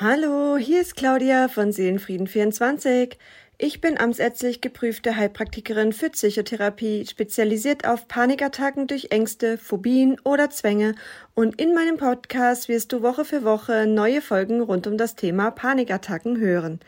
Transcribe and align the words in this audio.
Hallo, 0.00 0.56
hier 0.56 0.80
ist 0.80 0.94
Claudia 0.94 1.48
von 1.48 1.72
Seelenfrieden24. 1.72 3.16
Ich 3.58 3.80
bin 3.80 3.98
amtsärztlich 3.98 4.60
geprüfte 4.60 5.16
Heilpraktikerin 5.16 5.92
für 5.92 6.10
Psychotherapie, 6.10 7.04
spezialisiert 7.04 7.84
auf 7.84 8.06
Panikattacken 8.06 8.86
durch 8.86 9.08
Ängste, 9.10 9.58
Phobien 9.58 10.20
oder 10.22 10.50
Zwänge 10.50 10.94
und 11.34 11.60
in 11.60 11.74
meinem 11.74 11.96
Podcast 11.96 12.68
wirst 12.68 12.92
du 12.92 13.02
Woche 13.02 13.24
für 13.24 13.42
Woche 13.42 13.88
neue 13.88 14.22
Folgen 14.22 14.60
rund 14.60 14.86
um 14.86 14.96
das 14.98 15.16
Thema 15.16 15.50
Panikattacken 15.50 16.38
hören. 16.38 16.78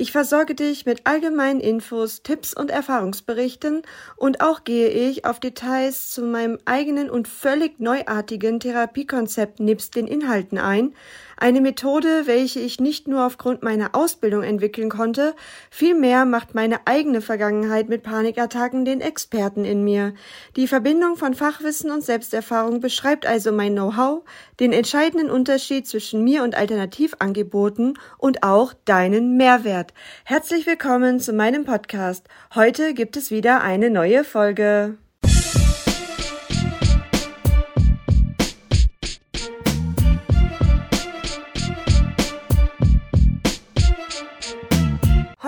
Ich 0.00 0.12
versorge 0.12 0.54
dich 0.54 0.86
mit 0.86 1.08
allgemeinen 1.08 1.58
Infos, 1.58 2.22
Tipps 2.22 2.54
und 2.54 2.70
Erfahrungsberichten 2.70 3.82
und 4.16 4.40
auch 4.40 4.62
gehe 4.62 4.88
ich 4.88 5.24
auf 5.24 5.40
Details 5.40 6.10
zu 6.10 6.22
meinem 6.22 6.58
eigenen 6.64 7.10
und 7.10 7.26
völlig 7.26 7.80
neuartigen 7.80 8.60
Therapiekonzept 8.60 9.58
nebst 9.58 9.96
den 9.96 10.06
Inhalten 10.06 10.58
ein, 10.58 10.94
eine 11.40 11.60
Methode, 11.60 12.26
welche 12.26 12.60
ich 12.60 12.80
nicht 12.80 13.06
nur 13.08 13.24
aufgrund 13.24 13.62
meiner 13.62 13.94
Ausbildung 13.94 14.42
entwickeln 14.42 14.90
konnte, 14.90 15.34
vielmehr 15.70 16.24
macht 16.24 16.54
meine 16.54 16.86
eigene 16.86 17.20
Vergangenheit 17.20 17.88
mit 17.88 18.02
Panikattacken 18.02 18.84
den 18.84 19.00
Experten 19.00 19.64
in 19.64 19.84
mir. 19.84 20.14
Die 20.56 20.66
Verbindung 20.66 21.16
von 21.16 21.34
Fachwissen 21.34 21.90
und 21.90 22.04
Selbsterfahrung 22.04 22.80
beschreibt 22.80 23.24
also 23.24 23.52
mein 23.52 23.72
Know-how, 23.72 24.24
den 24.60 24.72
entscheidenden 24.72 25.30
Unterschied 25.30 25.86
zwischen 25.86 26.24
mir 26.24 26.42
und 26.42 26.56
Alternativangeboten 26.56 27.98
und 28.18 28.42
auch 28.42 28.74
deinen 28.84 29.36
Mehrwert. 29.36 29.94
Herzlich 30.24 30.66
willkommen 30.66 31.20
zu 31.20 31.32
meinem 31.32 31.64
Podcast. 31.64 32.26
Heute 32.54 32.94
gibt 32.94 33.16
es 33.16 33.30
wieder 33.30 33.62
eine 33.62 33.90
neue 33.90 34.24
Folge. 34.24 34.98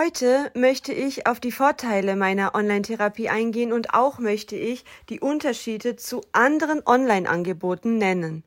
Heute 0.00 0.50
möchte 0.54 0.94
ich 0.94 1.26
auf 1.26 1.40
die 1.40 1.52
Vorteile 1.52 2.16
meiner 2.16 2.54
Online-Therapie 2.54 3.28
eingehen 3.28 3.70
und 3.70 3.92
auch 3.92 4.18
möchte 4.18 4.56
ich 4.56 4.86
die 5.10 5.20
Unterschiede 5.20 5.96
zu 5.96 6.22
anderen 6.32 6.80
Online-Angeboten 6.86 7.98
nennen. 7.98 8.42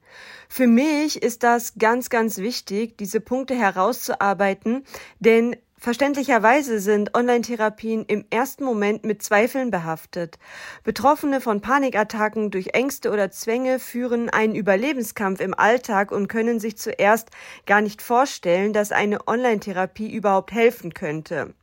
Für 0.50 0.66
mich 0.66 1.22
ist 1.22 1.44
das 1.44 1.76
ganz, 1.78 2.10
ganz 2.10 2.40
wichtig, 2.40 2.98
diese 2.98 3.20
Punkte 3.20 3.54
herauszuarbeiten, 3.54 4.84
denn 5.20 5.56
Verständlicherweise 5.84 6.80
sind 6.80 7.14
Online-Therapien 7.14 8.06
im 8.06 8.24
ersten 8.30 8.64
Moment 8.64 9.04
mit 9.04 9.22
Zweifeln 9.22 9.70
behaftet. 9.70 10.40
Betroffene 10.86 11.42
von 11.42 11.60
Panikattacken 11.60 12.52
durch 12.52 12.70
Ängste 12.72 13.12
oder 13.12 13.32
Zwänge 13.32 13.80
führen 13.80 14.30
einen 14.30 14.56
Überlebenskampf 14.56 15.42
im 15.42 15.54
Alltag 15.54 16.14
und 16.14 16.30
können 16.30 16.62
sich 16.62 16.78
zuerst 16.78 17.32
gar 17.66 17.82
nicht 17.82 18.02
vorstellen, 18.02 18.72
dass 18.72 18.94
eine 18.94 19.28
Online-Therapie 19.28 20.10
überhaupt 20.10 20.54
helfen 20.54 20.94
könnte. 20.94 21.54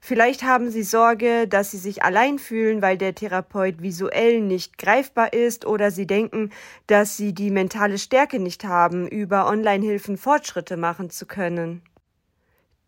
Vielleicht 0.00 0.42
haben 0.42 0.70
Sie 0.70 0.82
Sorge, 0.82 1.46
dass 1.46 1.70
Sie 1.70 1.76
sich 1.76 2.02
allein 2.02 2.38
fühlen, 2.38 2.80
weil 2.80 2.96
der 2.96 3.14
Therapeut 3.14 3.82
visuell 3.82 4.40
nicht 4.40 4.78
greifbar 4.78 5.34
ist 5.34 5.66
oder 5.66 5.90
Sie 5.90 6.06
denken, 6.06 6.48
dass 6.86 7.18
Sie 7.18 7.34
die 7.34 7.50
mentale 7.50 7.98
Stärke 7.98 8.38
nicht 8.38 8.64
haben, 8.64 9.06
über 9.06 9.46
Online-Hilfen 9.46 10.16
Fortschritte 10.16 10.78
machen 10.78 11.10
zu 11.10 11.26
können. 11.26 11.82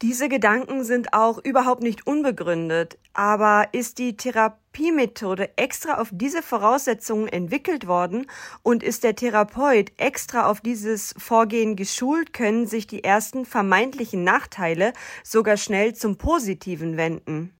Diese 0.00 0.28
Gedanken 0.28 0.84
sind 0.84 1.12
auch 1.12 1.38
überhaupt 1.38 1.82
nicht 1.82 2.06
unbegründet, 2.06 2.98
aber 3.14 3.66
ist 3.72 3.98
die 3.98 4.16
Therapiemethode 4.16 5.58
extra 5.58 6.00
auf 6.00 6.10
diese 6.12 6.40
Voraussetzungen 6.40 7.26
entwickelt 7.26 7.88
worden 7.88 8.30
und 8.62 8.84
ist 8.84 9.02
der 9.02 9.16
Therapeut 9.16 9.90
extra 9.96 10.46
auf 10.48 10.60
dieses 10.60 11.16
Vorgehen 11.18 11.74
geschult, 11.74 12.32
können 12.32 12.68
sich 12.68 12.86
die 12.86 13.02
ersten 13.02 13.44
vermeintlichen 13.44 14.22
Nachteile 14.22 14.92
sogar 15.24 15.56
schnell 15.56 15.96
zum 15.96 16.16
Positiven 16.16 16.96
wenden. 16.96 17.57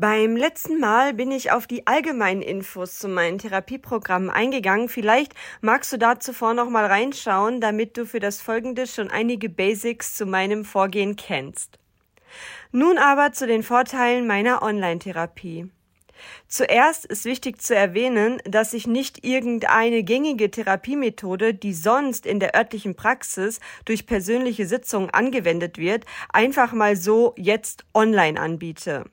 Beim 0.00 0.34
letzten 0.34 0.80
Mal 0.80 1.12
bin 1.12 1.30
ich 1.30 1.52
auf 1.52 1.66
die 1.66 1.86
allgemeinen 1.86 2.40
Infos 2.40 2.98
zu 2.98 3.06
meinen 3.06 3.36
Therapieprogrammen 3.36 4.30
eingegangen. 4.30 4.88
Vielleicht 4.88 5.34
magst 5.60 5.92
du 5.92 5.98
da 5.98 6.18
zuvor 6.18 6.54
noch 6.54 6.70
mal 6.70 6.86
reinschauen, 6.86 7.60
damit 7.60 7.98
du 7.98 8.06
für 8.06 8.18
das 8.18 8.40
folgende 8.40 8.86
schon 8.86 9.10
einige 9.10 9.50
Basics 9.50 10.16
zu 10.16 10.24
meinem 10.24 10.64
Vorgehen 10.64 11.16
kennst. 11.16 11.78
Nun 12.72 12.96
aber 12.96 13.32
zu 13.32 13.46
den 13.46 13.62
Vorteilen 13.62 14.26
meiner 14.26 14.62
Online-Therapie. 14.62 15.68
Zuerst 16.48 17.04
ist 17.04 17.26
wichtig 17.26 17.60
zu 17.60 17.76
erwähnen, 17.76 18.40
dass 18.44 18.72
ich 18.72 18.86
nicht 18.86 19.22
irgendeine 19.22 20.02
gängige 20.02 20.50
Therapiemethode, 20.50 21.52
die 21.52 21.74
sonst 21.74 22.24
in 22.24 22.40
der 22.40 22.56
örtlichen 22.56 22.96
Praxis 22.96 23.60
durch 23.84 24.06
persönliche 24.06 24.64
Sitzungen 24.64 25.10
angewendet 25.10 25.76
wird, 25.76 26.06
einfach 26.32 26.72
mal 26.72 26.96
so 26.96 27.34
jetzt 27.36 27.84
online 27.92 28.40
anbiete 28.40 29.04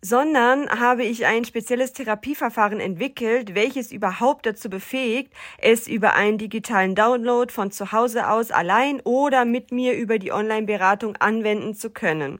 sondern 0.00 0.68
habe 0.70 1.04
ich 1.04 1.26
ein 1.26 1.44
spezielles 1.44 1.92
Therapieverfahren 1.92 2.80
entwickelt, 2.80 3.54
welches 3.54 3.90
überhaupt 3.90 4.46
dazu 4.46 4.70
befähigt, 4.70 5.32
es 5.58 5.88
über 5.88 6.14
einen 6.14 6.38
digitalen 6.38 6.94
Download 6.94 7.52
von 7.52 7.70
zu 7.70 7.92
Hause 7.92 8.28
aus 8.28 8.50
allein 8.50 9.00
oder 9.00 9.44
mit 9.44 9.72
mir 9.72 9.96
über 9.96 10.18
die 10.18 10.32
Online-Beratung 10.32 11.16
anwenden 11.16 11.74
zu 11.74 11.90
können. 11.90 12.38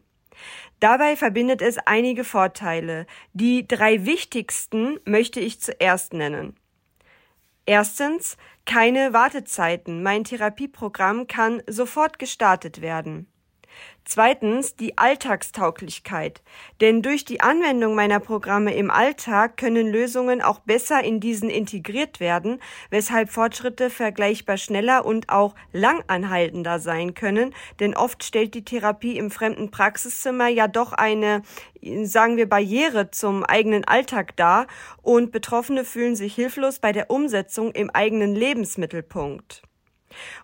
Dabei 0.80 1.16
verbindet 1.16 1.60
es 1.60 1.78
einige 1.78 2.22
Vorteile. 2.22 3.06
Die 3.32 3.66
drei 3.66 4.04
wichtigsten 4.06 5.00
möchte 5.04 5.40
ich 5.40 5.60
zuerst 5.60 6.12
nennen. 6.12 6.54
Erstens, 7.66 8.36
keine 8.64 9.12
Wartezeiten. 9.12 10.02
Mein 10.02 10.24
Therapieprogramm 10.24 11.26
kann 11.26 11.62
sofort 11.66 12.18
gestartet 12.18 12.80
werden. 12.80 13.26
Zweitens 14.10 14.74
die 14.74 14.96
Alltagstauglichkeit. 14.96 16.40
Denn 16.80 17.02
durch 17.02 17.26
die 17.26 17.42
Anwendung 17.42 17.94
meiner 17.94 18.20
Programme 18.20 18.72
im 18.72 18.90
Alltag 18.90 19.58
können 19.58 19.86
Lösungen 19.86 20.40
auch 20.40 20.60
besser 20.60 21.04
in 21.04 21.20
diesen 21.20 21.50
integriert 21.50 22.18
werden, 22.18 22.58
weshalb 22.88 23.28
Fortschritte 23.28 23.90
vergleichbar 23.90 24.56
schneller 24.56 25.04
und 25.04 25.28
auch 25.28 25.54
langanhaltender 25.74 26.78
sein 26.78 27.12
können, 27.12 27.54
denn 27.80 27.94
oft 27.94 28.24
stellt 28.24 28.54
die 28.54 28.64
Therapie 28.64 29.18
im 29.18 29.30
fremden 29.30 29.70
Praxiszimmer 29.70 30.48
ja 30.48 30.68
doch 30.68 30.94
eine, 30.94 31.42
sagen 32.04 32.38
wir, 32.38 32.48
Barriere 32.48 33.10
zum 33.10 33.44
eigenen 33.44 33.84
Alltag 33.84 34.34
dar 34.36 34.68
und 35.02 35.32
Betroffene 35.32 35.84
fühlen 35.84 36.16
sich 36.16 36.34
hilflos 36.34 36.78
bei 36.78 36.92
der 36.92 37.10
Umsetzung 37.10 37.72
im 37.72 37.90
eigenen 37.90 38.34
Lebensmittelpunkt. 38.34 39.64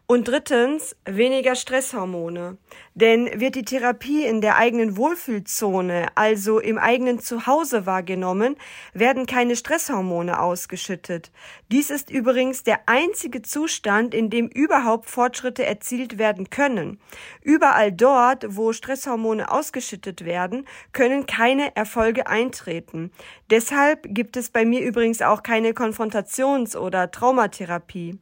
Und 0.07 0.29
drittens, 0.29 0.95
weniger 1.07 1.55
Stresshormone. 1.55 2.59
Denn 2.93 3.41
wird 3.41 3.55
die 3.55 3.65
Therapie 3.65 4.25
in 4.25 4.43
der 4.43 4.57
eigenen 4.57 4.99
Wohlfühlzone, 4.99 6.09
also 6.15 6.59
im 6.59 6.77
eigenen 6.77 7.21
Zuhause 7.21 7.87
wahrgenommen, 7.87 8.57
werden 8.93 9.25
keine 9.25 9.57
Stresshormone 9.57 10.39
ausgeschüttet. 10.39 11.33
Dies 11.73 11.89
ist 11.89 12.11
übrigens 12.11 12.65
der 12.65 12.81
einzige 12.87 13.41
Zustand, 13.41 14.13
in 14.13 14.29
dem 14.29 14.49
überhaupt 14.49 15.09
Fortschritte 15.09 15.65
erzielt 15.65 16.19
werden 16.19 16.51
können. 16.51 17.01
Überall 17.41 17.91
dort, 17.91 18.45
wo 18.57 18.75
Stresshormone 18.75 19.51
ausgeschüttet 19.51 20.27
werden, 20.27 20.67
können 20.93 21.25
keine 21.25 21.75
Erfolge 21.77 22.27
eintreten. 22.27 23.11
Deshalb 23.49 24.07
gibt 24.11 24.37
es 24.37 24.51
bei 24.51 24.67
mir 24.67 24.83
übrigens 24.83 25.23
auch 25.23 25.43
keine 25.43 25.71
Konfrontations- 25.71 26.77
oder 26.77 27.11
Traumatherapie. 27.11 28.19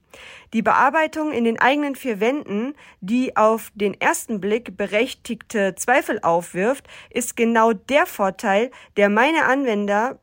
Die 0.52 0.62
Bearbeitung 0.62 1.32
in 1.32 1.44
den 1.44 1.58
eigenen 1.72 1.96
vier 1.96 2.20
Wänden, 2.20 2.74
die 3.00 3.34
auf 3.36 3.72
den 3.74 3.98
ersten 3.98 4.40
Blick 4.40 4.76
berechtigte 4.76 5.74
Zweifel 5.74 6.20
aufwirft, 6.20 6.86
ist 7.08 7.34
genau 7.34 7.72
der 7.72 8.04
Vorteil, 8.04 8.70
der 8.98 9.08
meine 9.08 9.46
Anwender 9.46 10.20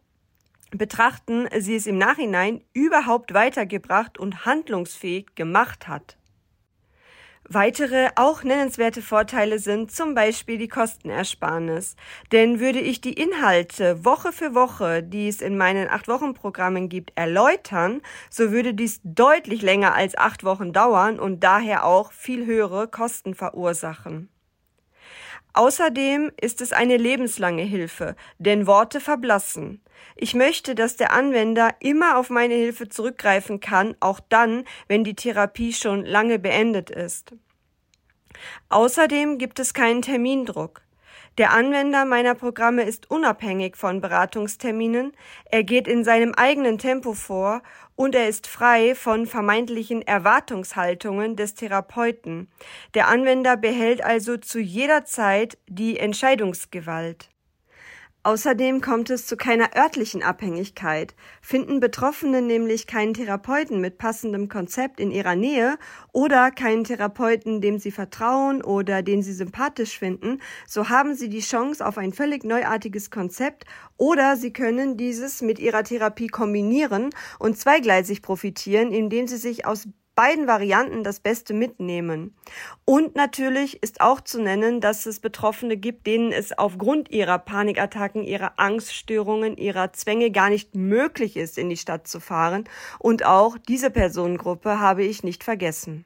betrachten, 0.70 1.48
sie 1.58 1.76
es 1.76 1.88
im 1.88 1.98
Nachhinein 1.98 2.62
überhaupt 2.74 3.34
weitergebracht 3.34 4.20
und 4.20 4.46
handlungsfähig 4.46 5.34
gemacht 5.34 5.88
hat. 5.88 6.19
Weitere 7.52 8.10
auch 8.16 8.44
nennenswerte 8.44 9.02
Vorteile 9.02 9.58
sind 9.58 9.92
zum 9.92 10.14
Beispiel 10.14 10.60
die 10.60 10.68
Kostenersparnis. 10.68 11.96
Denn 12.32 12.60
würde 12.60 12.80
ich 12.80 13.02
die 13.02 13.14
Inhalte 13.14 14.06
Woche 14.06 14.32
für 14.32 14.54
Woche, 14.54 15.02
die 15.02 15.28
es 15.28 15.42
in 15.42 15.58
meinen 15.58 15.90
acht 15.90 16.08
Wochen 16.08 16.36
Programmen 16.36 16.90
gibt, 16.90 17.12
erläutern, 17.16 18.02
so 18.30 18.52
würde 18.52 18.76
dies 18.76 19.02
deutlich 19.04 19.64
länger 19.64 19.96
als 19.96 20.16
acht 20.16 20.44
Wochen 20.44 20.74
dauern 20.74 21.20
und 21.20 21.44
daher 21.44 21.86
auch 21.86 22.12
viel 22.12 22.46
höhere 22.46 22.88
Kosten 22.88 23.34
verursachen. 23.34 24.30
Außerdem 25.54 26.32
ist 26.40 26.62
es 26.62 26.74
eine 26.74 26.98
lebenslange 26.98 27.64
Hilfe, 27.64 28.16
denn 28.38 28.68
Worte 28.68 29.00
verblassen. 29.00 29.82
Ich 30.16 30.36
möchte, 30.36 30.76
dass 30.76 30.96
der 30.96 31.12
Anwender 31.12 31.76
immer 31.80 32.18
auf 32.18 32.30
meine 32.30 32.54
Hilfe 32.54 32.88
zurückgreifen 32.88 33.60
kann, 33.60 33.96
auch 34.00 34.20
dann, 34.30 34.66
wenn 34.88 35.04
die 35.04 35.16
Therapie 35.16 35.74
schon 35.74 36.06
lange 36.06 36.40
beendet 36.40 36.90
ist. 36.90 37.34
Außerdem 38.70 39.38
gibt 39.38 39.60
es 39.60 39.74
keinen 39.74 40.02
Termindruck. 40.02 40.82
Der 41.38 41.54
Anwender 41.54 42.06
meiner 42.06 42.36
Programme 42.36 42.84
ist 42.84 43.10
unabhängig 43.10 43.78
von 43.78 44.02
Beratungsterminen, 44.02 45.14
er 45.46 45.64
geht 45.64 45.88
in 45.88 46.04
seinem 46.04 46.34
eigenen 46.34 46.78
Tempo 46.78 47.14
vor 47.14 47.62
und 48.00 48.16
er 48.16 48.30
ist 48.30 48.48
frei 48.48 48.96
von 48.96 49.26
vermeintlichen 49.26 50.02
Erwartungshaltungen 50.02 51.36
des 51.36 51.54
Therapeuten. 51.54 52.48
Der 52.94 53.10
Anwender 53.10 53.58
behält 53.58 54.02
also 54.02 54.38
zu 54.38 54.62
jeder 54.62 55.04
Zeit 55.04 55.58
die 55.68 56.00
Entscheidungsgewalt. 56.00 57.29
Außerdem 58.22 58.82
kommt 58.82 59.10
es 59.10 59.26
zu 59.26 59.38
keiner 59.38 59.78
örtlichen 59.78 60.24
Abhängigkeit. 60.24 61.16
Finden 61.42 61.80
Betroffene 61.80 62.42
nämlich 62.42 62.86
keinen 62.86 63.14
Therapeuten 63.14 63.80
mit 63.80 63.98
passendem 63.98 64.50
Konzept 64.50 65.00
in 65.00 65.10
ihrer 65.10 65.36
Nähe 65.36 65.78
oder 66.12 66.52
keinen 66.52 66.84
Therapeuten, 66.84 67.62
dem 67.62 67.80
sie 67.80 67.92
vertrauen 67.92 68.62
oder 68.62 69.04
den 69.04 69.24
sie 69.24 69.32
sympathisch 69.32 69.98
finden, 69.98 70.42
so 70.68 70.90
haben 70.90 71.16
sie 71.16 71.30
die 71.30 71.40
Chance 71.40 71.86
auf 71.86 71.98
ein 71.98 72.12
völlig 72.12 72.44
neuartiges 72.44 73.10
Konzept 73.10 73.64
oder 73.96 74.36
sie 74.36 74.52
können 74.52 74.98
dieses 74.98 75.42
mit 75.42 75.58
ihrer 75.58 75.86
Therapie 75.86 76.28
kombinieren 76.28 77.12
und 77.40 77.58
zweigleisig 77.58 78.22
profitieren, 78.22 78.92
indem 78.92 79.28
sie 79.28 79.38
sich 79.38 79.66
aus 79.66 79.88
beiden 80.20 80.48
Varianten 80.48 81.06
das 81.06 81.22
Beste 81.22 81.54
mitnehmen. 81.54 82.36
Und 82.84 83.16
natürlich 83.16 83.82
ist 83.82 84.02
auch 84.02 84.20
zu 84.20 84.42
nennen, 84.42 84.82
dass 84.82 85.06
es 85.06 85.22
Betroffene 85.22 85.78
gibt, 85.78 86.08
denen 86.08 86.34
es 86.34 86.52
aufgrund 86.58 87.10
ihrer 87.10 87.40
Panikattacken, 87.40 88.26
ihrer 88.26 88.60
Angststörungen, 88.60 89.56
ihrer 89.56 89.94
Zwänge 89.94 90.30
gar 90.30 90.50
nicht 90.50 90.76
möglich 90.76 91.38
ist, 91.38 91.58
in 91.58 91.70
die 91.70 91.78
Stadt 91.78 92.06
zu 92.06 92.20
fahren. 92.20 92.66
Und 93.00 93.24
auch 93.24 93.58
diese 93.70 93.92
Personengruppe 93.92 94.82
habe 94.82 95.06
ich 95.06 95.24
nicht 95.24 95.46
vergessen. 95.46 96.04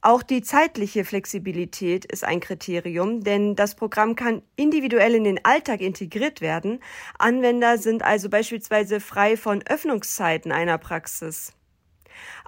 Auch 0.00 0.22
die 0.22 0.40
zeitliche 0.40 1.04
Flexibilität 1.04 2.04
ist 2.04 2.22
ein 2.22 2.38
Kriterium, 2.38 3.24
denn 3.24 3.56
das 3.56 3.74
Programm 3.74 4.14
kann 4.14 4.42
individuell 4.54 5.16
in 5.16 5.24
den 5.24 5.44
Alltag 5.44 5.80
integriert 5.80 6.40
werden. 6.40 6.78
Anwender 7.18 7.78
sind 7.78 8.04
also 8.04 8.28
beispielsweise 8.28 9.00
frei 9.00 9.36
von 9.36 9.60
Öffnungszeiten 9.66 10.52
einer 10.52 10.78
Praxis. 10.78 11.52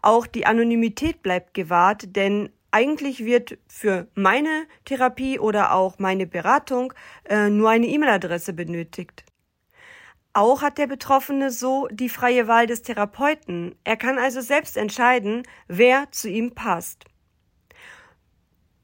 Auch 0.03 0.27
die 0.27 0.47
Anonymität 0.47 1.23
bleibt 1.23 1.55
gewahrt, 1.55 2.17
denn 2.17 2.51
eigentlich 2.71 3.25
wird 3.25 3.59
für 3.69 4.07
meine 4.15 4.67
Therapie 4.85 5.39
oder 5.39 5.73
auch 5.73 5.99
meine 5.99 6.27
Beratung 6.27 6.93
äh, 7.25 7.49
nur 7.49 7.71
eine 7.71 7.87
E-Mail-Adresse 7.87 8.53
benötigt. 8.53 9.25
Auch 10.35 10.61
hat 10.61 10.77
der 10.77 10.87
Betroffene 10.87 11.51
so 11.51 11.89
die 11.91 12.11
freie 12.11 12.47
Wahl 12.47 12.67
des 12.67 12.83
Therapeuten. 12.83 13.75
Er 13.85 13.97
kann 13.97 14.19
also 14.19 14.43
selbst 14.43 14.77
entscheiden, 14.77 15.45
wer 15.67 16.13
zu 16.13 16.29
ihm 16.29 16.55
passt. 16.55 17.07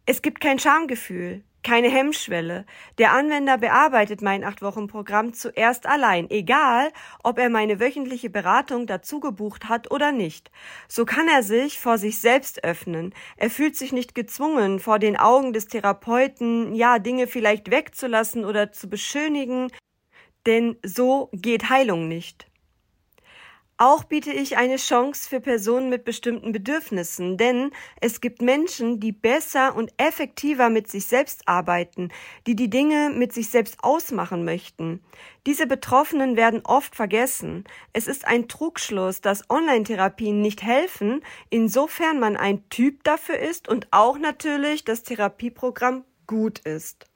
Es 0.06 0.23
gibt 0.23 0.40
kein 0.40 0.58
Schamgefühl 0.58 1.44
keine 1.62 1.88
Hemmschwelle. 1.88 2.67
Der 2.99 3.12
Anwender 3.12 3.59
bearbeitet 3.59 4.23
mein 4.23 4.44
acht 4.44 4.62
Wochen 4.62 4.87
Programm 4.87 5.32
zuerst 5.32 5.87
allein, 5.87 6.31
egal 6.31 6.91
ob 7.23 7.38
er 7.38 7.50
meine 7.50 7.81
wöchentliche 7.81 8.31
Beratung 8.31 8.87
dazu 8.87 9.20
gebucht 9.20 9.69
hat 9.69 9.91
oder 9.91 10.12
nicht. 10.12 10.50
So 10.88 11.05
kann 11.05 11.29
er 11.29 11.43
sich 11.43 11.79
vor 11.79 11.99
sich 11.99 12.19
selbst 12.19 12.64
öffnen. 12.64 13.14
Er 13.37 13.50
fühlt 13.50 13.76
sich 13.76 13.93
nicht 13.93 14.14
gezwungen, 14.14 14.81
vor 14.81 14.99
den 14.99 15.17
Augen 15.17 15.53
des 15.53 15.67
Therapeuten, 15.67 16.75
ja, 16.75 16.99
Dinge 16.99 17.26
vielleicht 17.26 17.70
wegzulassen 17.70 18.44
oder 18.44 18.73
zu 18.73 18.88
beschönigen, 18.88 19.70
denn 20.47 20.76
so 20.85 21.31
geht 21.32 21.70
Heilung 21.70 22.08
nicht. 22.08 22.51
Auch 23.84 24.05
biete 24.05 24.31
ich 24.32 24.56
eine 24.56 24.76
Chance 24.76 25.29
für 25.29 25.40
Personen 25.40 25.88
mit 25.88 26.05
bestimmten 26.05 26.52
Bedürfnissen, 26.52 27.37
denn 27.37 27.73
es 28.00 28.20
gibt 28.20 28.40
Menschen, 28.40 29.00
die 29.00 29.11
besser 29.11 29.75
und 29.75 29.93
effektiver 29.96 30.70
mit 30.70 30.88
sich 30.88 31.06
selbst 31.06 31.49
arbeiten, 31.49 32.12
die 32.46 32.55
die 32.55 32.70
Dinge 32.70 33.11
mit 33.11 33.32
sich 33.32 33.49
selbst 33.49 33.82
ausmachen 33.82 34.44
möchten. 34.44 35.02
Diese 35.46 35.67
Betroffenen 35.67 36.37
werden 36.37 36.61
oft 36.62 36.94
vergessen. 36.94 37.64
Es 37.93 38.06
ist 38.06 38.25
ein 38.25 38.46
Trugschluss, 38.46 39.20
dass 39.20 39.50
Online-Therapien 39.50 40.40
nicht 40.40 40.62
helfen, 40.62 41.20
insofern 41.50 42.20
man 42.20 42.37
ein 42.37 42.69
Typ 42.69 43.02
dafür 43.02 43.40
ist 43.40 43.67
und 43.67 43.88
auch 43.90 44.17
natürlich 44.17 44.84
das 44.84 45.02
Therapieprogramm 45.02 46.05
gut 46.29 46.61
ist. 46.61 47.06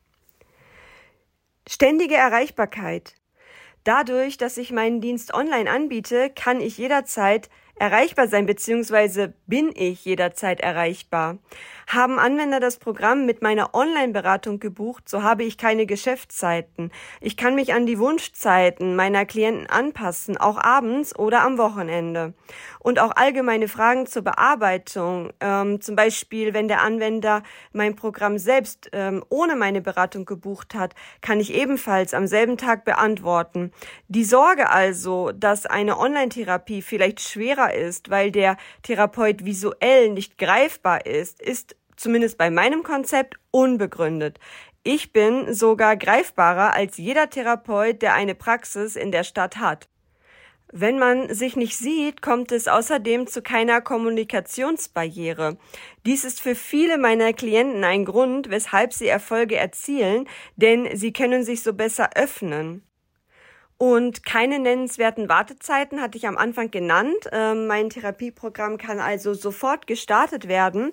Ständige 1.69 2.17
Erreichbarkeit. 2.17 3.15
Dadurch, 3.87 4.37
dass 4.37 4.57
ich 4.57 4.73
meinen 4.73 5.01
Dienst 5.01 5.33
online 5.33 5.71
anbiete, 5.71 6.29
kann 6.31 6.61
ich 6.61 6.77
jederzeit 6.77 7.49
erreichbar 7.79 8.27
sein, 8.27 8.47
beziehungsweise 8.47 9.35
bin 9.47 9.71
ich 9.75 10.05
jederzeit 10.05 10.61
erreichbar. 10.61 11.39
Haben 11.87 12.19
Anwender 12.19 12.59
das 12.59 12.79
Programm 12.79 13.27
mit 13.27 13.43
meiner 13.43 13.75
Online-Beratung 13.75 14.59
gebucht, 14.59 15.09
so 15.09 15.23
habe 15.23 15.45
ich 15.45 15.57
keine 15.57 15.87
Geschäftszeiten. 15.87 16.91
Ich 17.21 17.37
kann 17.37 17.55
mich 17.55 17.75
an 17.75 17.87
die 17.87 17.99
Wunschzeiten 17.99 18.97
meiner 18.97 19.25
Klienten 19.25 19.69
anpassen, 19.69 20.37
auch 20.37 20.59
abends 20.59 21.17
oder 21.17 21.43
am 21.43 21.59
Wochenende. 21.59 22.35
Und 22.81 22.99
auch 22.99 23.13
allgemeine 23.15 23.69
Fragen 23.69 24.07
zur 24.07 24.23
Bearbeitung, 24.23 25.33
ähm, 25.41 25.81
zum 25.81 25.95
Beispiel 25.95 26.55
wenn 26.55 26.67
der 26.67 26.83
Anwender 26.83 27.43
mein 27.73 27.95
Programm 27.95 28.39
selbst 28.39 28.89
ähm, 28.93 29.25
ohne 29.29 29.55
meine 29.55 29.81
Beratung 29.81 30.25
gebucht 30.25 30.75
hat, 30.75 30.95
kann 31.21 31.39
ich 31.39 31.55
ebenfalls 31.55 32.15
am 32.15 32.27
selben 32.27 32.57
Tag 32.57 32.85
beantworten. 32.85 33.71
Die 34.09 34.25
Sorge 34.25 34.71
also, 34.71 35.31
dass 35.33 35.67
eine 35.67 35.99
Online-Therapie 35.99 36.83
vielleicht 36.83 37.21
schwerer 37.21 37.66
ist, 37.75 38.11
weil 38.11 38.31
der 38.31 38.57
Therapeut 38.83 39.45
visuell 39.45 40.11
nicht 40.11 40.39
greifbar 40.39 41.07
ist, 41.07 41.41
ist 41.41 41.77
zumindest 41.97 42.39
bei 42.39 42.51
meinem 42.51 42.83
Konzept, 42.83 43.37
unbegründet. 43.51 44.39
Ich 44.83 45.13
bin 45.13 45.53
sogar 45.53 45.97
greifbarer 45.97 46.75
als 46.75 46.97
jeder 46.97 47.29
Therapeut, 47.29 48.03
der 48.03 48.15
eine 48.15 48.35
Praxis 48.35 48.95
in 48.95 49.11
der 49.11 49.25
Stadt 49.25 49.57
hat. 49.57 49.89
Wenn 50.73 50.99
man 50.99 51.33
sich 51.33 51.57
nicht 51.57 51.77
sieht, 51.77 52.23
kommt 52.23 52.53
es 52.53 52.69
außerdem 52.69 53.27
zu 53.27 53.41
keiner 53.41 53.81
Kommunikationsbarriere. 53.81 55.59
Dies 56.05 56.25
ist 56.25 56.41
für 56.41 56.55
viele 56.55 56.99
meiner 56.99 57.33
Klienten 57.33 57.83
ein 57.85 58.05
Grund, 58.05 58.51
weshalb 58.51 58.93
sie 58.93 59.07
Erfolge 59.07 59.57
erzielen, 59.57 60.29
denn 60.57 60.97
sie 60.97 61.13
können 61.13 61.45
sich 61.45 61.63
so 61.63 61.73
besser 61.73 62.11
öffnen. 62.15 62.86
Und 63.79 64.25
keine 64.25 64.59
nennenswerten 64.59 65.29
Wartezeiten 65.29 66.01
hatte 66.01 66.17
ich 66.17 66.27
am 66.27 66.39
Anfang 66.39 66.71
genannt. 66.71 67.29
Ähm, 67.31 67.67
mein 67.67 67.91
Therapieprogramm 67.91 68.79
kann 68.79 69.01
also 69.01 69.35
sofort 69.35 69.87
gestartet 69.87 70.49
werden. 70.49 70.93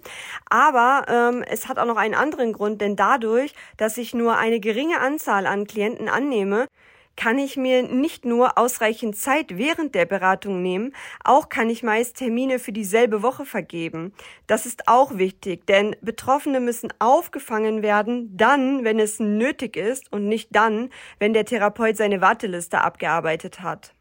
Aber 0.50 1.06
ähm, 1.08 1.44
es 1.48 1.70
hat 1.70 1.80
auch 1.80 1.86
noch 1.86 1.96
einen 1.96 2.14
anderen 2.14 2.52
Grund, 2.52 2.82
denn 2.82 2.98
dadurch, 2.98 3.54
dass 3.78 3.98
ich 3.98 4.14
nur 4.14 4.38
eine 4.38 4.60
geringe 4.60 5.00
Anzahl 5.00 5.46
an 5.46 5.66
Klienten 5.66 6.10
annehme, 6.10 6.68
kann 7.16 7.38
ich 7.38 7.58
mir 7.58 7.84
nicht 7.84 8.26
nur 8.26 8.58
ausreichend 8.58 9.16
Zeit 9.16 9.58
während 9.58 9.96
der 9.96 10.06
Beratung 10.06 10.62
nehmen, 10.62 10.96
auch 11.24 11.50
kann 11.50 11.70
ich 11.70 11.84
meist 11.84 12.18
Termine 12.18 12.60
für 12.60 12.72
dieselbe 12.72 13.22
Woche 13.22 13.46
vergeben. 13.46 14.14
Das 14.48 14.66
ist 14.66 14.88
auch 14.88 15.18
wichtig, 15.18 15.66
denn 15.68 15.96
Betroffene 16.02 16.60
müssen 16.60 16.94
aufgefangen 17.00 17.82
werden, 17.82 18.36
dann, 18.36 18.84
wenn 18.84 19.00
es 19.00 19.20
nötig 19.20 19.78
ist 19.78 20.12
und 20.12 20.28
nicht 20.28 20.50
dann, 20.52 20.90
wenn 21.20 21.34
der 21.34 21.46
Therapeut 21.46 21.98
seine 21.98 22.22
Warteliste 22.22 22.82
abgearbeitet 22.82 23.62
hat. 23.62 23.94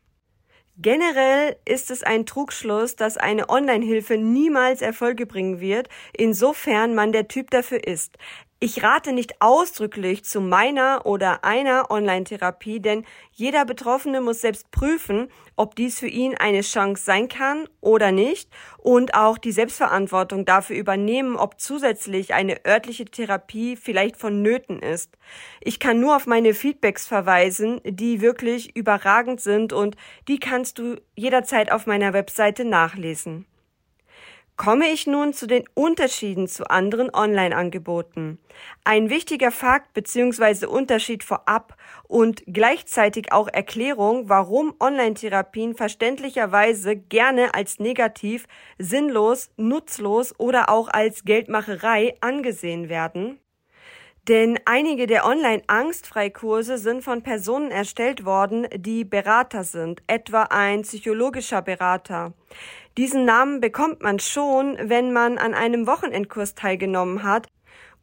Generell 0.78 1.56
ist 1.66 1.90
es 1.90 2.02
ein 2.02 2.24
Trugschluss, 2.24 2.96
dass 2.96 3.18
eine 3.18 3.50
Online-Hilfe 3.50 4.16
niemals 4.16 4.80
Erfolge 4.80 5.26
bringen 5.26 5.60
wird, 5.60 5.88
insofern 6.14 6.94
man 6.94 7.12
der 7.12 7.28
Typ 7.28 7.50
dafür 7.50 7.86
ist. 7.86 8.16
Ich 8.64 8.80
rate 8.80 9.12
nicht 9.12 9.42
ausdrücklich 9.42 10.24
zu 10.24 10.40
meiner 10.40 11.04
oder 11.04 11.42
einer 11.42 11.90
Online-Therapie, 11.90 12.78
denn 12.78 13.04
jeder 13.32 13.64
Betroffene 13.64 14.20
muss 14.20 14.40
selbst 14.40 14.70
prüfen, 14.70 15.26
ob 15.56 15.74
dies 15.74 15.98
für 15.98 16.06
ihn 16.06 16.36
eine 16.36 16.60
Chance 16.60 17.02
sein 17.02 17.26
kann 17.26 17.68
oder 17.80 18.12
nicht 18.12 18.48
und 18.78 19.14
auch 19.14 19.38
die 19.38 19.50
Selbstverantwortung 19.50 20.44
dafür 20.44 20.76
übernehmen, 20.76 21.34
ob 21.34 21.58
zusätzlich 21.58 22.34
eine 22.34 22.64
örtliche 22.64 23.06
Therapie 23.06 23.74
vielleicht 23.74 24.16
vonnöten 24.16 24.78
ist. 24.78 25.18
Ich 25.60 25.80
kann 25.80 25.98
nur 25.98 26.14
auf 26.14 26.28
meine 26.28 26.54
Feedbacks 26.54 27.04
verweisen, 27.04 27.80
die 27.84 28.20
wirklich 28.20 28.76
überragend 28.76 29.40
sind 29.40 29.72
und 29.72 29.96
die 30.28 30.38
kannst 30.38 30.78
du 30.78 31.00
jederzeit 31.16 31.72
auf 31.72 31.86
meiner 31.86 32.12
Webseite 32.12 32.64
nachlesen. 32.64 33.44
Komme 34.56 34.90
ich 34.90 35.06
nun 35.06 35.32
zu 35.32 35.46
den 35.46 35.64
Unterschieden 35.74 36.46
zu 36.46 36.70
anderen 36.70 37.12
Online-Angeboten. 37.12 38.38
Ein 38.84 39.08
wichtiger 39.08 39.50
Fakt 39.50 39.94
bzw. 39.94 40.66
Unterschied 40.66 41.24
vorab 41.24 41.76
und 42.06 42.42
gleichzeitig 42.46 43.32
auch 43.32 43.48
Erklärung, 43.48 44.28
warum 44.28 44.74
Online-Therapien 44.78 45.74
verständlicherweise 45.74 46.96
gerne 46.96 47.54
als 47.54 47.80
negativ, 47.80 48.46
sinnlos, 48.78 49.50
nutzlos 49.56 50.38
oder 50.38 50.68
auch 50.68 50.88
als 50.88 51.24
Geldmacherei 51.24 52.14
angesehen 52.20 52.88
werden. 52.88 53.38
Denn 54.28 54.60
einige 54.66 55.08
der 55.08 55.24
Online-Angstfreikurse 55.26 56.78
sind 56.78 57.02
von 57.02 57.22
Personen 57.22 57.72
erstellt 57.72 58.24
worden, 58.24 58.68
die 58.76 59.04
Berater 59.04 59.64
sind, 59.64 60.00
etwa 60.06 60.44
ein 60.44 60.82
psychologischer 60.82 61.60
Berater. 61.60 62.32
Diesen 62.98 63.24
Namen 63.24 63.60
bekommt 63.60 64.02
man 64.02 64.18
schon, 64.18 64.76
wenn 64.80 65.12
man 65.12 65.38
an 65.38 65.54
einem 65.54 65.86
Wochenendkurs 65.86 66.54
teilgenommen 66.54 67.22
hat 67.22 67.48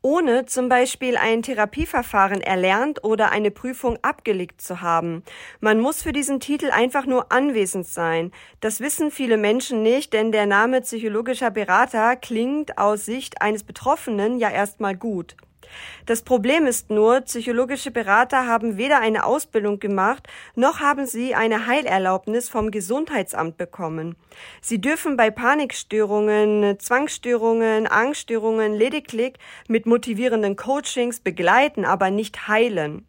ohne 0.01 0.45
zum 0.45 0.69
Beispiel 0.69 1.17
ein 1.17 1.41
Therapieverfahren 1.41 2.41
erlernt 2.41 3.03
oder 3.03 3.31
eine 3.31 3.51
Prüfung 3.51 3.97
abgelegt 4.01 4.61
zu 4.61 4.81
haben. 4.81 5.23
Man 5.59 5.79
muss 5.79 6.01
für 6.01 6.13
diesen 6.13 6.39
Titel 6.39 6.71
einfach 6.71 7.05
nur 7.05 7.31
anwesend 7.31 7.85
sein. 7.85 8.31
Das 8.61 8.79
wissen 8.79 9.11
viele 9.11 9.37
Menschen 9.37 9.83
nicht, 9.83 10.13
denn 10.13 10.31
der 10.31 10.45
Name 10.45 10.81
psychologischer 10.81 11.51
Berater 11.51 12.15
klingt 12.15 12.77
aus 12.77 13.05
Sicht 13.05 13.41
eines 13.41 13.63
Betroffenen 13.63 14.39
ja 14.39 14.49
erstmal 14.49 14.95
gut. 14.95 15.35
Das 16.05 16.21
Problem 16.23 16.65
ist 16.65 16.89
nur, 16.89 17.21
psychologische 17.21 17.91
Berater 17.91 18.47
haben 18.47 18.77
weder 18.77 18.99
eine 18.99 19.25
Ausbildung 19.25 19.79
gemacht, 19.79 20.27
noch 20.55 20.79
haben 20.79 21.05
sie 21.05 21.35
eine 21.35 21.67
Heilerlaubnis 21.67 22.49
vom 22.49 22.71
Gesundheitsamt 22.71 23.57
bekommen. 23.57 24.15
Sie 24.61 24.81
dürfen 24.81 25.17
bei 25.17 25.29
Panikstörungen, 25.29 26.79
Zwangsstörungen, 26.79 27.87
Angststörungen 27.87 28.73
lediglich 28.73 29.33
mit 29.67 29.85
motivierenden 29.85 30.55
Coachings 30.55 31.19
begleiten, 31.19 31.85
aber 31.85 32.09
nicht 32.09 32.47
heilen. 32.47 33.05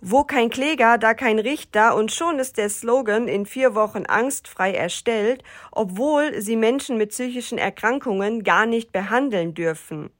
Wo 0.00 0.24
kein 0.24 0.50
Kläger, 0.50 0.98
da 0.98 1.14
kein 1.14 1.38
Richter 1.38 1.96
und 1.96 2.12
schon 2.12 2.38
ist 2.38 2.56
der 2.56 2.70
Slogan 2.70 3.28
in 3.28 3.46
vier 3.46 3.74
Wochen 3.74 4.04
angstfrei 4.06 4.72
erstellt, 4.72 5.42
obwohl 5.72 6.40
sie 6.40 6.56
Menschen 6.56 6.96
mit 6.96 7.10
psychischen 7.10 7.58
Erkrankungen 7.58 8.44
gar 8.44 8.66
nicht 8.66 8.92
behandeln 8.92 9.54
dürfen. 9.54 10.10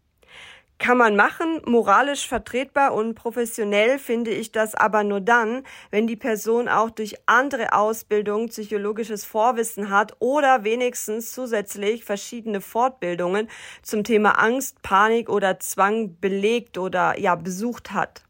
Kann 0.78 0.98
man 0.98 1.16
machen, 1.16 1.62
moralisch 1.64 2.28
vertretbar 2.28 2.92
und 2.92 3.14
professionell 3.14 3.98
finde 3.98 4.30
ich 4.30 4.52
das 4.52 4.74
aber 4.74 5.04
nur 5.04 5.22
dann, 5.22 5.62
wenn 5.90 6.06
die 6.06 6.16
Person 6.16 6.68
auch 6.68 6.90
durch 6.90 7.16
andere 7.24 7.72
Ausbildung 7.72 8.48
psychologisches 8.48 9.24
Vorwissen 9.24 9.88
hat 9.88 10.14
oder 10.18 10.64
wenigstens 10.64 11.32
zusätzlich 11.32 12.04
verschiedene 12.04 12.60
Fortbildungen 12.60 13.48
zum 13.82 14.04
Thema 14.04 14.32
Angst, 14.32 14.82
Panik 14.82 15.30
oder 15.30 15.58
Zwang 15.60 16.20
belegt 16.20 16.76
oder 16.76 17.18
ja 17.18 17.36
besucht 17.36 17.92
hat. 17.92 18.22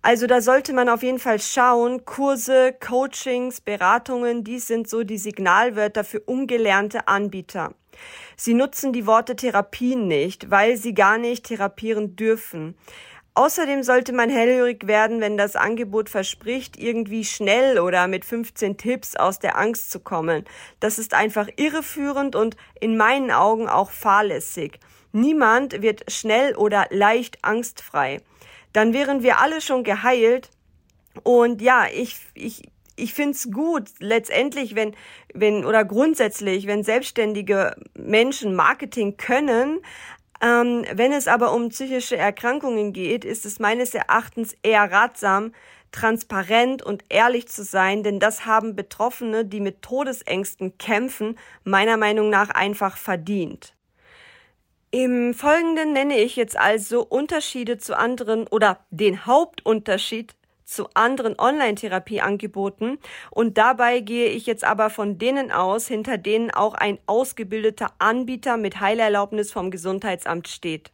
Also 0.00 0.28
da 0.28 0.42
sollte 0.42 0.74
man 0.74 0.88
auf 0.88 1.02
jeden 1.02 1.18
Fall 1.18 1.40
schauen, 1.40 2.04
Kurse, 2.04 2.72
Coachings, 2.78 3.60
Beratungen, 3.60 4.44
dies 4.44 4.68
sind 4.68 4.88
so 4.88 5.02
die 5.02 5.18
Signalwörter 5.18 6.04
für 6.04 6.20
ungelernte 6.20 7.08
Anbieter. 7.08 7.74
Sie 8.36 8.54
nutzen 8.54 8.92
die 8.92 9.06
Worte 9.06 9.36
Therapien 9.36 10.06
nicht, 10.08 10.50
weil 10.50 10.76
sie 10.76 10.94
gar 10.94 11.18
nicht 11.18 11.46
therapieren 11.46 12.16
dürfen. 12.16 12.76
Außerdem 13.36 13.82
sollte 13.82 14.12
man 14.12 14.30
hellhörig 14.30 14.86
werden, 14.86 15.20
wenn 15.20 15.36
das 15.36 15.56
Angebot 15.56 16.08
verspricht, 16.08 16.78
irgendwie 16.78 17.24
schnell 17.24 17.80
oder 17.80 18.06
mit 18.06 18.24
15 18.24 18.76
Tipps 18.76 19.16
aus 19.16 19.40
der 19.40 19.58
Angst 19.58 19.90
zu 19.90 19.98
kommen. 19.98 20.44
Das 20.78 21.00
ist 21.00 21.14
einfach 21.14 21.48
irreführend 21.56 22.36
und 22.36 22.56
in 22.80 22.96
meinen 22.96 23.32
Augen 23.32 23.68
auch 23.68 23.90
fahrlässig. 23.90 24.78
Niemand 25.10 25.82
wird 25.82 26.12
schnell 26.12 26.54
oder 26.54 26.86
leicht 26.90 27.44
angstfrei. 27.44 28.20
Dann 28.72 28.92
wären 28.92 29.24
wir 29.24 29.40
alle 29.40 29.60
schon 29.60 29.82
geheilt. 29.82 30.50
Und 31.24 31.60
ja, 31.60 31.86
ich, 31.92 32.16
ich, 32.34 32.62
ich 32.96 33.14
find's 33.14 33.50
gut, 33.50 33.90
letztendlich, 33.98 34.74
wenn, 34.74 34.94
wenn, 35.32 35.64
oder 35.64 35.84
grundsätzlich, 35.84 36.66
wenn 36.66 36.84
selbstständige 36.84 37.76
Menschen 37.94 38.54
Marketing 38.54 39.16
können, 39.16 39.80
ähm, 40.40 40.84
wenn 40.92 41.12
es 41.12 41.28
aber 41.28 41.52
um 41.52 41.70
psychische 41.70 42.16
Erkrankungen 42.16 42.92
geht, 42.92 43.24
ist 43.24 43.46
es 43.46 43.58
meines 43.58 43.94
Erachtens 43.94 44.56
eher 44.62 44.90
ratsam, 44.90 45.52
transparent 45.90 46.82
und 46.82 47.04
ehrlich 47.08 47.48
zu 47.48 47.62
sein, 47.62 48.02
denn 48.02 48.18
das 48.18 48.44
haben 48.46 48.74
Betroffene, 48.74 49.44
die 49.44 49.60
mit 49.60 49.80
Todesängsten 49.82 50.76
kämpfen, 50.76 51.38
meiner 51.62 51.96
Meinung 51.96 52.30
nach 52.30 52.50
einfach 52.50 52.96
verdient. 52.96 53.74
Im 54.90 55.34
Folgenden 55.34 55.92
nenne 55.92 56.18
ich 56.18 56.36
jetzt 56.36 56.56
also 56.56 57.02
Unterschiede 57.02 57.78
zu 57.78 57.96
anderen 57.96 58.46
oder 58.48 58.78
den 58.90 59.26
Hauptunterschied 59.26 60.34
zu 60.64 60.88
anderen 60.94 61.38
Online-Therapieangeboten 61.38 62.98
und 63.30 63.58
dabei 63.58 64.00
gehe 64.00 64.28
ich 64.28 64.46
jetzt 64.46 64.64
aber 64.64 64.90
von 64.90 65.18
denen 65.18 65.52
aus, 65.52 65.86
hinter 65.86 66.18
denen 66.18 66.50
auch 66.50 66.74
ein 66.74 66.98
ausgebildeter 67.06 67.92
Anbieter 67.98 68.56
mit 68.56 68.80
Heilerlaubnis 68.80 69.52
vom 69.52 69.70
Gesundheitsamt 69.70 70.48
steht. 70.48 70.90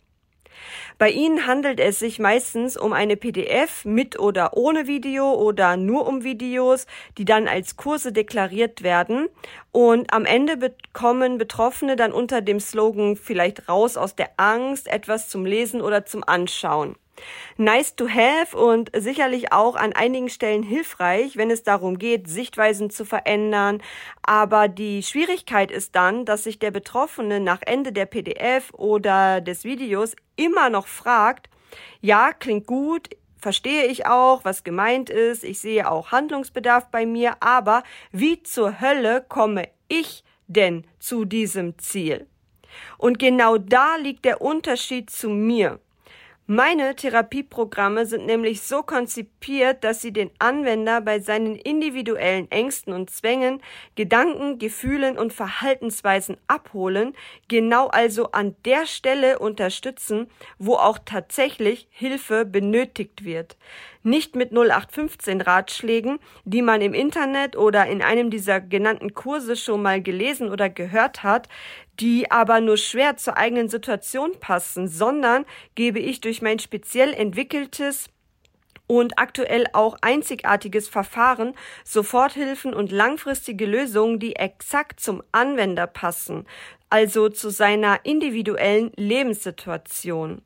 Bei 0.98 1.10
Ihnen 1.10 1.46
handelt 1.46 1.80
es 1.80 1.98
sich 1.98 2.18
meistens 2.18 2.76
um 2.76 2.92
eine 2.92 3.16
PDF 3.16 3.84
mit 3.84 4.18
oder 4.18 4.56
ohne 4.56 4.86
Video 4.86 5.32
oder 5.32 5.76
nur 5.76 6.06
um 6.06 6.24
Videos, 6.24 6.86
die 7.18 7.24
dann 7.24 7.48
als 7.48 7.76
Kurse 7.76 8.12
deklariert 8.12 8.82
werden. 8.82 9.28
Und 9.72 10.12
am 10.12 10.24
Ende 10.24 10.56
bekommen 10.56 11.38
Betroffene 11.38 11.96
dann 11.96 12.12
unter 12.12 12.40
dem 12.40 12.60
Slogan 12.60 13.16
vielleicht 13.16 13.68
raus 13.68 13.96
aus 13.96 14.16
der 14.16 14.30
Angst 14.36 14.88
etwas 14.88 15.28
zum 15.28 15.44
Lesen 15.44 15.80
oder 15.80 16.04
zum 16.04 16.24
Anschauen. 16.24 16.96
Nice 17.56 17.96
to 17.96 18.08
have 18.08 18.56
und 18.56 18.90
sicherlich 18.96 19.52
auch 19.52 19.76
an 19.76 19.92
einigen 19.92 20.28
Stellen 20.28 20.62
hilfreich, 20.62 21.36
wenn 21.36 21.50
es 21.50 21.62
darum 21.62 21.98
geht, 21.98 22.28
Sichtweisen 22.28 22.90
zu 22.90 23.04
verändern. 23.04 23.82
Aber 24.22 24.68
die 24.68 25.02
Schwierigkeit 25.02 25.70
ist 25.70 25.94
dann, 25.94 26.24
dass 26.24 26.44
sich 26.44 26.58
der 26.58 26.70
Betroffene 26.70 27.40
nach 27.40 27.60
Ende 27.66 27.92
der 27.92 28.06
PDF 28.06 28.72
oder 28.72 29.40
des 29.40 29.64
Videos 29.64 30.16
immer 30.36 30.70
noch 30.70 30.86
fragt, 30.86 31.50
ja, 32.00 32.32
klingt 32.32 32.66
gut, 32.66 33.10
verstehe 33.40 33.86
ich 33.86 34.06
auch, 34.06 34.44
was 34.44 34.64
gemeint 34.64 35.10
ist, 35.10 35.44
ich 35.44 35.60
sehe 35.60 35.90
auch 35.90 36.12
Handlungsbedarf 36.12 36.88
bei 36.90 37.06
mir, 37.06 37.36
aber 37.40 37.82
wie 38.12 38.42
zur 38.42 38.80
Hölle 38.80 39.24
komme 39.28 39.68
ich 39.88 40.24
denn 40.46 40.84
zu 40.98 41.24
diesem 41.24 41.78
Ziel? 41.78 42.26
Und 42.98 43.18
genau 43.18 43.58
da 43.58 43.96
liegt 43.96 44.24
der 44.24 44.40
Unterschied 44.40 45.10
zu 45.10 45.28
mir. 45.28 45.80
Meine 46.52 46.96
Therapieprogramme 46.96 48.06
sind 48.06 48.26
nämlich 48.26 48.62
so 48.62 48.82
konzipiert, 48.82 49.84
dass 49.84 50.02
sie 50.02 50.12
den 50.12 50.32
Anwender 50.40 51.00
bei 51.00 51.20
seinen 51.20 51.54
individuellen 51.54 52.50
Ängsten 52.50 52.92
und 52.92 53.08
Zwängen, 53.08 53.62
Gedanken, 53.94 54.58
Gefühlen 54.58 55.16
und 55.16 55.32
Verhaltensweisen 55.32 56.38
abholen, 56.48 57.14
genau 57.46 57.86
also 57.86 58.32
an 58.32 58.56
der 58.64 58.86
Stelle 58.86 59.38
unterstützen, 59.38 60.26
wo 60.58 60.74
auch 60.74 60.98
tatsächlich 61.04 61.86
Hilfe 61.92 62.44
benötigt 62.44 63.24
wird. 63.24 63.56
Nicht 64.02 64.34
mit 64.34 64.50
0815 64.50 65.42
Ratschlägen, 65.42 66.18
die 66.44 66.62
man 66.62 66.80
im 66.80 66.94
Internet 66.94 67.54
oder 67.56 67.86
in 67.86 68.02
einem 68.02 68.28
dieser 68.28 68.60
genannten 68.60 69.14
Kurse 69.14 69.54
schon 69.54 69.82
mal 69.82 70.02
gelesen 70.02 70.50
oder 70.50 70.68
gehört 70.68 71.22
hat, 71.22 71.48
die 72.00 72.30
aber 72.30 72.60
nur 72.60 72.76
schwer 72.76 73.16
zur 73.16 73.36
eigenen 73.36 73.68
Situation 73.68 74.32
passen, 74.40 74.88
sondern 74.88 75.44
gebe 75.74 75.98
ich 75.98 76.20
durch 76.20 76.42
mein 76.42 76.58
speziell 76.58 77.12
entwickeltes 77.12 78.08
und 78.86 79.18
aktuell 79.18 79.66
auch 79.72 79.96
einzigartiges 80.00 80.88
Verfahren 80.88 81.54
Soforthilfen 81.84 82.74
und 82.74 82.90
langfristige 82.90 83.66
Lösungen, 83.66 84.18
die 84.18 84.34
exakt 84.34 84.98
zum 84.98 85.22
Anwender 85.30 85.86
passen, 85.86 86.46
also 86.88 87.28
zu 87.28 87.50
seiner 87.50 88.04
individuellen 88.04 88.90
Lebenssituation. 88.96 90.42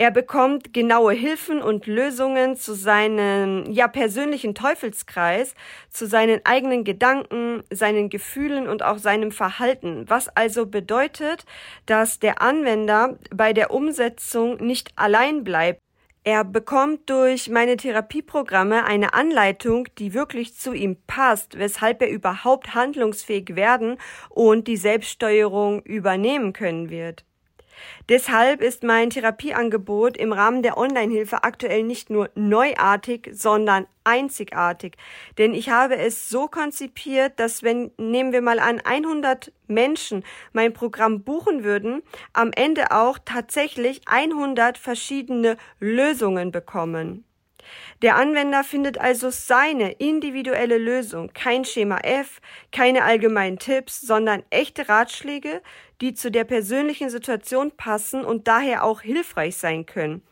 Er 0.00 0.10
bekommt 0.10 0.72
genaue 0.72 1.12
Hilfen 1.12 1.60
und 1.60 1.86
Lösungen 1.86 2.56
zu 2.56 2.72
seinem 2.72 3.70
ja 3.70 3.86
persönlichen 3.86 4.54
Teufelskreis, 4.54 5.54
zu 5.90 6.06
seinen 6.06 6.40
eigenen 6.44 6.84
Gedanken, 6.84 7.64
seinen 7.70 8.08
Gefühlen 8.08 8.66
und 8.66 8.82
auch 8.82 8.96
seinem 8.96 9.30
Verhalten, 9.30 10.08
was 10.08 10.34
also 10.34 10.64
bedeutet, 10.64 11.44
dass 11.84 12.18
der 12.18 12.40
Anwender 12.40 13.18
bei 13.30 13.52
der 13.52 13.72
Umsetzung 13.72 14.56
nicht 14.56 14.90
allein 14.96 15.44
bleibt. 15.44 15.82
Er 16.24 16.44
bekommt 16.44 17.10
durch 17.10 17.50
meine 17.50 17.76
Therapieprogramme 17.76 18.86
eine 18.86 19.12
Anleitung, 19.12 19.86
die 19.98 20.14
wirklich 20.14 20.56
zu 20.56 20.72
ihm 20.72 20.96
passt, 21.06 21.58
weshalb 21.58 22.00
er 22.00 22.08
überhaupt 22.08 22.74
handlungsfähig 22.74 23.54
werden 23.54 23.98
und 24.30 24.66
die 24.66 24.78
Selbststeuerung 24.78 25.82
übernehmen 25.82 26.54
können 26.54 26.88
wird. 26.88 27.26
Deshalb 28.08 28.62
ist 28.62 28.82
mein 28.82 29.10
Therapieangebot 29.10 30.16
im 30.16 30.32
Rahmen 30.32 30.62
der 30.62 30.78
Online-Hilfe 30.78 31.44
aktuell 31.44 31.82
nicht 31.82 32.10
nur 32.10 32.30
neuartig, 32.34 33.30
sondern 33.32 33.86
einzigartig. 34.04 34.96
Denn 35.38 35.54
ich 35.54 35.70
habe 35.70 35.96
es 35.96 36.28
so 36.28 36.48
konzipiert, 36.48 37.38
dass 37.38 37.62
wenn, 37.62 37.90
nehmen 37.96 38.32
wir 38.32 38.42
mal 38.42 38.58
an, 38.58 38.80
100 38.80 39.52
Menschen 39.66 40.24
mein 40.52 40.72
Programm 40.72 41.22
buchen 41.22 41.64
würden, 41.64 42.02
am 42.32 42.50
Ende 42.52 42.90
auch 42.90 43.18
tatsächlich 43.24 44.02
100 44.06 44.78
verschiedene 44.78 45.56
Lösungen 45.78 46.50
bekommen. 46.50 47.24
Der 48.02 48.16
Anwender 48.16 48.64
findet 48.64 48.98
also 48.98 49.28
seine 49.28 49.92
individuelle 49.92 50.78
Lösung, 50.78 51.32
kein 51.34 51.66
Schema 51.66 51.98
F, 51.98 52.40
keine 52.72 53.04
allgemeinen 53.04 53.58
Tipps, 53.58 54.00
sondern 54.00 54.42
echte 54.48 54.88
Ratschläge, 54.88 55.60
die 56.00 56.14
zu 56.14 56.30
der 56.30 56.44
persönlichen 56.44 57.10
Situation 57.10 57.72
passen 57.72 58.24
und 58.24 58.48
daher 58.48 58.84
auch 58.84 59.02
hilfreich 59.02 59.58
sein 59.58 59.84
können. 59.84 60.22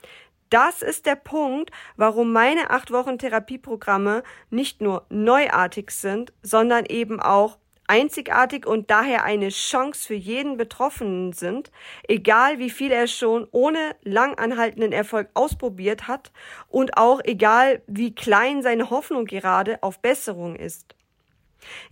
Das 0.48 0.80
ist 0.80 1.04
der 1.04 1.16
Punkt, 1.16 1.70
warum 1.96 2.32
meine 2.32 2.70
acht 2.70 2.90
Wochen 2.90 3.18
Therapieprogramme 3.18 4.22
nicht 4.48 4.80
nur 4.80 5.04
neuartig 5.10 5.90
sind, 5.90 6.32
sondern 6.40 6.86
eben 6.86 7.20
auch 7.20 7.58
einzigartig 7.88 8.66
und 8.66 8.90
daher 8.90 9.24
eine 9.24 9.48
Chance 9.48 10.06
für 10.06 10.14
jeden 10.14 10.56
Betroffenen 10.56 11.32
sind, 11.32 11.70
egal 12.06 12.58
wie 12.58 12.70
viel 12.70 12.92
er 12.92 13.08
schon 13.08 13.48
ohne 13.50 13.96
langanhaltenden 14.02 14.92
Erfolg 14.92 15.28
ausprobiert 15.34 16.06
hat 16.06 16.30
und 16.68 16.96
auch 16.96 17.20
egal 17.24 17.82
wie 17.86 18.14
klein 18.14 18.62
seine 18.62 18.90
Hoffnung 18.90 19.24
gerade 19.24 19.82
auf 19.82 20.00
Besserung 20.00 20.54
ist. 20.54 20.94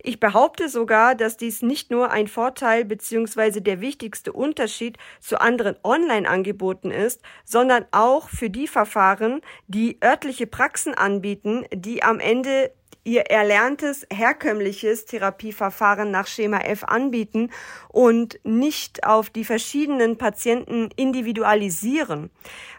Ich 0.01 0.19
behaupte 0.19 0.69
sogar, 0.69 1.15
dass 1.15 1.37
dies 1.37 1.61
nicht 1.61 1.91
nur 1.91 2.11
ein 2.11 2.27
Vorteil 2.27 2.85
bzw. 2.85 3.59
der 3.59 3.81
wichtigste 3.81 4.31
Unterschied 4.31 4.97
zu 5.19 5.41
anderen 5.41 5.75
Online-Angeboten 5.83 6.91
ist, 6.91 7.21
sondern 7.43 7.85
auch 7.91 8.29
für 8.29 8.49
die 8.49 8.67
Verfahren, 8.67 9.41
die 9.67 9.97
örtliche 10.03 10.47
Praxen 10.47 10.93
anbieten, 10.93 11.65
die 11.73 12.03
am 12.03 12.19
Ende 12.19 12.71
ihr 13.07 13.21
erlerntes 13.21 14.05
herkömmliches 14.11 15.05
Therapieverfahren 15.05 16.11
nach 16.11 16.27
Schema 16.27 16.59
F 16.59 16.83
anbieten 16.83 17.51
und 17.87 18.37
nicht 18.43 19.05
auf 19.05 19.29
die 19.29 19.45
verschiedenen 19.45 20.17
Patienten 20.17 20.89
individualisieren, 20.97 22.29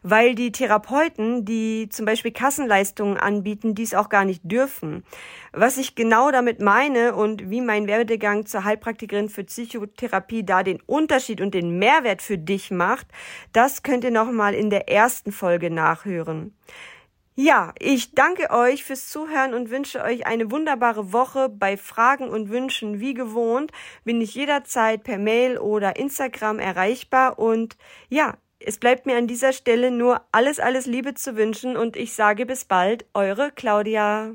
weil 0.02 0.34
die 0.34 0.52
Therapeuten, 0.52 1.46
die 1.46 1.88
zum 1.88 2.04
Beispiel 2.04 2.32
Kassenleistungen 2.32 3.16
anbieten, 3.16 3.74
dies 3.74 3.94
auch 3.94 4.10
gar 4.10 4.26
nicht 4.26 4.42
dürfen. 4.44 5.02
Was 5.52 5.78
ich 5.78 5.94
genau 5.94 6.30
damit 6.30 6.60
meine 6.60 7.14
und 7.14 7.48
wie 7.48 7.62
mein 7.62 7.86
Werdegang 7.86 8.44
zur 8.44 8.64
Heilpraktikerin 8.64 9.30
für 9.30 9.44
Psychotherapie 9.44 10.44
da 10.44 10.62
den 10.62 10.82
Unterschied 10.82 11.40
und 11.40 11.54
den 11.54 11.78
Mehrwert 11.78 12.20
für 12.20 12.36
dich 12.36 12.70
macht, 12.70 13.06
das 13.54 13.82
könnt 13.82 14.04
ihr 14.04 14.10
nochmal 14.10 14.54
in 14.54 14.68
der 14.68 14.90
ersten 14.90 15.32
Folge 15.32 15.70
nachhören. 15.70 16.54
Ja, 17.40 17.72
ich 17.78 18.16
danke 18.16 18.50
euch 18.50 18.82
fürs 18.82 19.08
Zuhören 19.08 19.54
und 19.54 19.70
wünsche 19.70 20.02
euch 20.02 20.26
eine 20.26 20.50
wunderbare 20.50 21.12
Woche. 21.12 21.48
Bei 21.48 21.76
Fragen 21.76 22.30
und 22.30 22.50
Wünschen 22.50 22.98
wie 22.98 23.14
gewohnt 23.14 23.70
bin 24.02 24.20
ich 24.20 24.34
jederzeit 24.34 25.04
per 25.04 25.18
Mail 25.18 25.56
oder 25.56 25.94
Instagram 25.94 26.58
erreichbar 26.58 27.38
und 27.38 27.76
ja, 28.08 28.36
es 28.58 28.78
bleibt 28.78 29.06
mir 29.06 29.16
an 29.16 29.28
dieser 29.28 29.52
Stelle 29.52 29.92
nur 29.92 30.20
alles, 30.32 30.58
alles 30.58 30.86
Liebe 30.86 31.14
zu 31.14 31.36
wünschen 31.36 31.76
und 31.76 31.96
ich 31.96 32.12
sage 32.12 32.44
bis 32.44 32.64
bald, 32.64 33.06
eure 33.14 33.52
Claudia. 33.52 34.32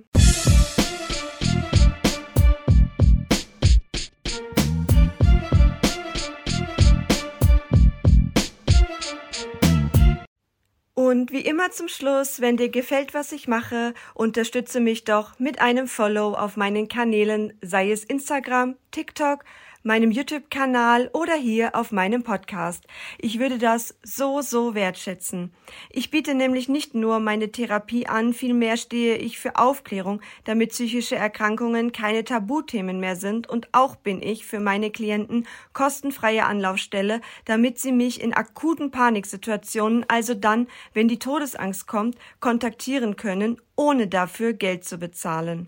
Und 11.13 11.32
wie 11.32 11.41
immer 11.41 11.70
zum 11.70 11.89
Schluss, 11.89 12.41
wenn 12.41 12.58
dir 12.58 12.70
gefällt, 12.70 13.13
was 13.13 13.34
ich 13.34 13.48
mache, 13.48 13.93
unterstütze 14.15 14.79
mich 14.79 15.03
doch 15.03 15.38
mit 15.38 15.62
einem 15.62 15.86
Follow 15.88 16.34
auf 16.34 16.58
meinen 16.58 16.88
Kanälen, 16.88 17.53
sei 17.62 17.91
es 17.91 18.03
Instagram, 18.03 18.77
TikTok, 18.89 19.43
meinem 19.84 20.12
YouTube-Kanal 20.12 21.10
oder 21.13 21.36
hier 21.36 21.75
auf 21.75 21.92
meinem 21.92 22.24
Podcast. 22.24 22.88
Ich 23.20 23.40
würde 23.40 23.58
das 23.58 23.96
so, 24.02 24.42
so 24.42 24.75
wertschätzen. 24.75 25.54
Ich 25.90 26.10
biete 26.10 26.34
nämlich 26.34 26.70
nicht 26.70 26.96
nur 26.96 27.20
meine 27.20 27.52
Therapie 27.52 28.08
an, 28.08 28.34
vielmehr 28.34 28.78
stehe 28.78 29.18
ich 29.18 29.38
für 29.38 29.58
Aufklärung, 29.58 30.22
damit 30.46 30.70
psychische 30.70 31.18
Erkrankungen 31.18 31.92
keine 31.92 32.24
Tabuthemen 32.24 33.02
mehr 33.02 33.18
sind 33.18 33.50
und 33.50 33.68
auch 33.74 33.98
bin 33.98 34.22
ich 34.22 34.46
für 34.46 34.62
meine 34.62 34.90
Klienten 34.90 35.46
kostenfreie 35.74 36.46
Anlaufstelle, 36.46 37.20
damit 37.44 37.78
sie 37.78 37.92
mich 37.92 38.22
in 38.22 38.34
akuten 38.34 38.90
Paniksituationen, 38.90 40.06
also 40.08 40.34
dann, 40.34 40.68
wenn 40.94 41.10
die 41.10 41.20
Todesangst 41.20 41.88
kommt, 41.88 42.18
kontaktieren 42.40 43.18
können 43.18 43.60
ohne 43.75 44.08
dafür 44.08 44.53
Geld 44.53 44.86
zu 44.86 44.98
bezahlen. 44.98 45.68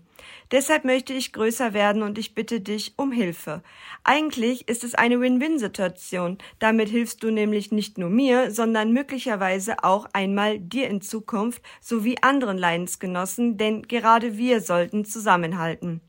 Deshalb 0.50 0.84
möchte 0.84 1.12
ich 1.12 1.32
größer 1.32 1.74
werden 1.74 2.02
und 2.02 2.18
ich 2.18 2.34
bitte 2.34 2.60
dich 2.60 2.94
um 2.96 3.12
Hilfe. 3.12 3.62
Eigentlich 4.04 4.68
ist 4.68 4.84
es 4.84 4.94
eine 4.94 5.20
Win-Win-Situation. 5.20 6.38
Damit 6.58 6.88
hilfst 6.88 7.22
du 7.22 7.30
nämlich 7.30 7.72
nicht 7.72 7.98
nur 7.98 8.10
mir, 8.10 8.50
sondern 8.50 8.92
möglicherweise 8.92 9.82
auch 9.82 10.06
einmal 10.12 10.58
dir 10.58 10.88
in 10.88 11.00
Zukunft 11.00 11.62
sowie 11.80 12.16
anderen 12.22 12.58
Leidensgenossen, 12.58 13.56
denn 13.56 13.82
gerade 13.82 14.38
wir 14.38 14.60
sollten 14.60 15.04
zusammenhalten. 15.04 16.00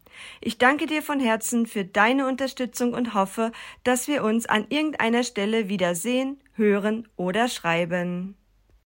Ich 0.42 0.58
danke 0.58 0.86
dir 0.88 1.02
von 1.02 1.20
Herzen 1.20 1.66
für 1.66 1.86
deine 1.86 2.28
Unterstützung 2.28 2.94
und 2.94 3.14
hoffe, 3.14 3.52
dass 3.84 4.08
wir 4.08 4.24
uns 4.24 4.46
an 4.46 4.66
irgendeiner 4.70 5.24
Stelle 5.24 5.70
wiedersehen, 5.70 6.42
hören 6.54 7.08
oder 7.16 7.48
schreiben. 7.48 8.36